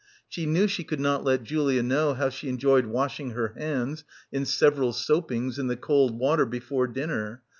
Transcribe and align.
She 0.27 0.47
knew 0.47 0.65
she 0.65 0.83
could 0.83 0.99
not 0.99 1.23
let 1.23 1.43
Julia 1.43 1.83
know 1.83 2.15
how 2.15 2.29
she 2.29 2.49
enjoyed 2.49 2.87
washing 2.87 3.33
her 3.33 3.49
hands, 3.55 4.03
in 4.31 4.45
several 4.45 4.93
soapings, 4.93 5.59
in 5.59 5.67
the 5.67 5.77
cold 5.77 6.17
water, 6.17 6.47
before 6.47 6.87
dinner. 6.87 7.43